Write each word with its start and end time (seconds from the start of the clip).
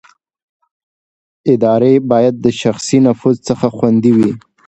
ادارې 1.53 1.93
باید 2.11 2.35
د 2.39 2.45
شخصي 2.61 2.97
نفوذ 3.07 3.37
څخه 3.47 3.67
خوندي 3.75 4.11
وي 4.17 4.31